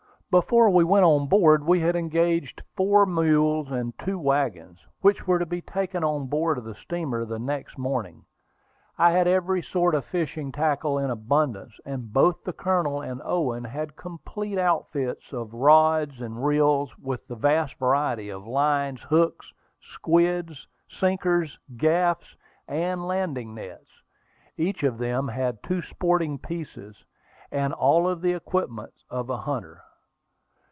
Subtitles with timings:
[0.33, 5.37] Before we went on board we had engaged four mules and two wagons, which were
[5.39, 8.23] to be taken on board of the steamer the next morning.
[8.97, 13.65] I had every sort of fishing tackle in abundance, and both the colonel and Owen
[13.65, 20.65] had complete outfits of rods and reels, with a vast variety of lines, hooks, squids,
[20.87, 22.37] sinkers, gaffs,
[22.69, 24.01] and landing nets.
[24.55, 27.03] Each of them had two sporting pieces,
[27.51, 29.81] and all the equipments of a hunter.